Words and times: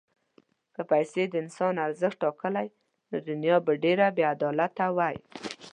که 0.75 0.81
پیسې 0.91 1.23
د 1.27 1.33
انسان 1.43 1.73
ارزښت 1.85 2.17
ټاکلی، 2.23 2.67
نو 3.09 3.17
دنیا 3.29 3.55
به 3.65 3.73
ډېره 3.83 4.07
بېعدالته 4.17 4.85
وای. 4.97 5.17